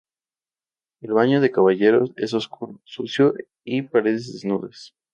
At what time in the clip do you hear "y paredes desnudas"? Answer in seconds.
3.63-4.95